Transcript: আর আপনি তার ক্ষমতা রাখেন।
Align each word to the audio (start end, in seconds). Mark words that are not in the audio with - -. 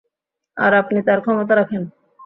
আর 0.57 0.71
আপনি 0.73 0.99
তার 1.07 1.19
ক্ষমতা 1.23 1.53
রাখেন। 1.55 1.83